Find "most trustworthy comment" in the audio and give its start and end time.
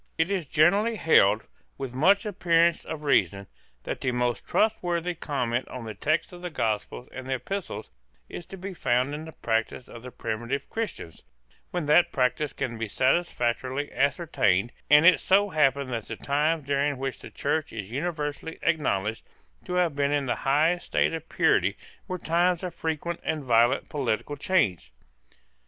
4.11-5.67